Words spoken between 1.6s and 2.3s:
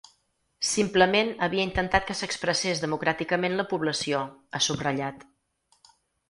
intentat que